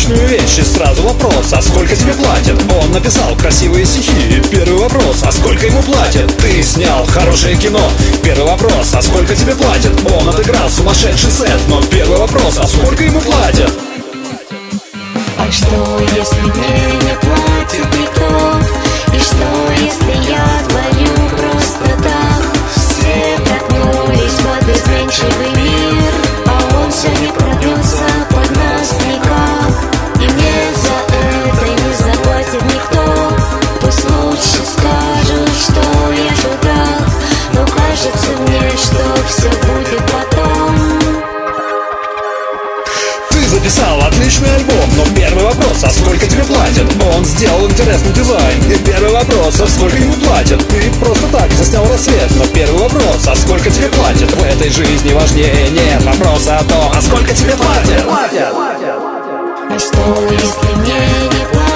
[0.00, 2.60] отличную вещь И сразу вопрос, а сколько тебе платят?
[2.72, 6.36] Он написал красивые стихи Первый вопрос, а сколько ему платят?
[6.38, 7.90] Ты снял хорошее кино
[8.22, 9.92] Первый вопрос, а сколько тебе платят?
[10.10, 13.72] Он отыграл сумасшедший сет Но первый вопрос, а сколько ему платят?
[15.38, 17.49] А что, если мне не платит
[43.60, 46.86] Ты записал отличный альбом, но первый вопрос, а сколько тебе платят?
[47.14, 50.66] Он сделал интересный дизайн И первый вопрос, а сколько ему платят?
[50.68, 54.30] Ты просто так заснял рассвет Но первый вопрос, а сколько тебе платят?
[54.30, 58.04] В этой жизни важнее нет вопроса о том, а сколько тебе платят?
[59.68, 61.69] А что, если мне не платит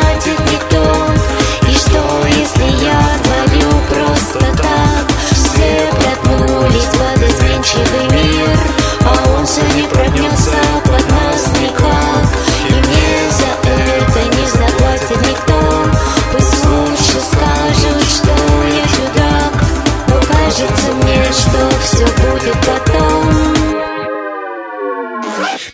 [20.57, 23.55] кажется мне, что все будет потом.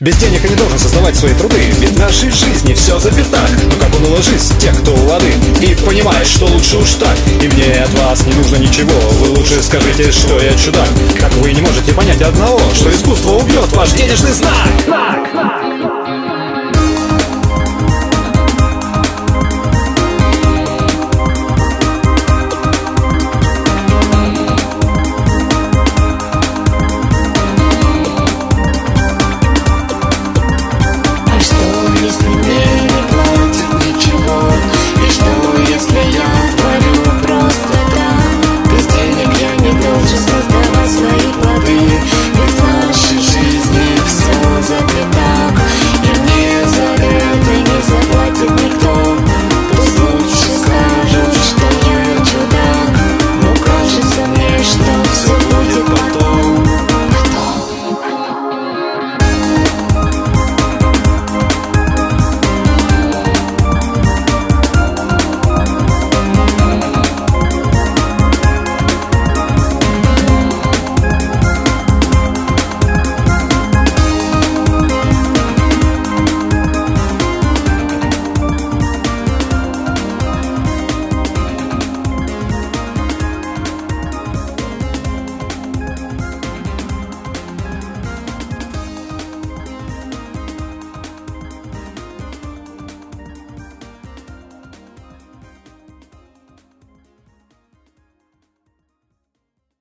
[0.01, 3.51] Без денег я не должен создавать свои труды Ведь в нашей жизни все за пятак
[3.65, 7.15] Но как он уложись, тех, кто воды И понимаешь, что лучше уж так.
[7.43, 8.99] И мне от вас не нужно ничего.
[9.21, 10.89] Вы лучше скажите, что я чудак.
[11.19, 14.69] Как вы не можете понять одного Что искусство убьет ваш денежный знак